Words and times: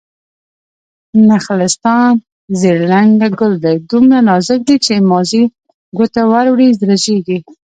نخلستان: 1.29 2.11
زيړ 2.59 2.77
رنګه 2.91 3.27
ګل 3.39 3.53
دی، 3.63 3.77
دومره 3.89 4.17
نازک 4.27 4.59
دی 4.67 4.77
چې 4.85 4.93
مازې 5.09 5.43
ګوتې 5.97 6.23
ور 6.31 6.47
وړې 6.53 6.69
رژيږي 6.89 7.37